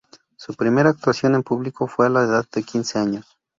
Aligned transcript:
Su 0.35 0.55
primera 0.55 0.89
actuación 0.89 1.35
en 1.35 1.43
público 1.43 1.85
fue 1.85 2.07
a 2.07 2.09
la 2.09 2.23
edad 2.23 2.47
de 2.51 2.63
quince 2.63 2.97
años. 2.97 3.37